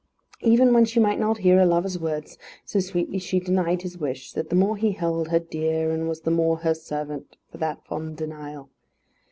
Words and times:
Even 0.41 0.73
when 0.73 0.83
she 0.83 0.99
might 0.99 1.19
not 1.19 1.37
hear 1.37 1.59
a 1.59 1.65
lover's 1.67 1.99
words, 1.99 2.39
so 2.65 2.79
sweetly 2.79 3.19
she 3.19 3.39
denied 3.39 3.83
his 3.83 3.99
wish 3.99 4.33
that 4.33 4.49
the 4.49 4.55
more 4.55 4.75
he 4.75 4.93
held 4.93 5.27
her 5.27 5.37
dear 5.37 5.91
and 5.91 6.09
was 6.09 6.21
the 6.21 6.31
more 6.31 6.57
her 6.57 6.73
servant 6.73 7.37
for 7.51 7.59
that 7.59 7.85
fond 7.85 8.17
denial. 8.17 8.71